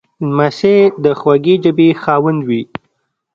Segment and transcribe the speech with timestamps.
[0.27, 2.61] لمسی د خوږې ژبې خاوند وي.